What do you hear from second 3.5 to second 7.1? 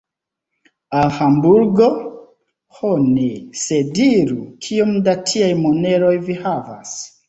sed diru, kiom da tiaj moneroj vi havas.